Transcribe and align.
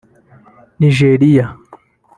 Nigeriya 0.79 1.45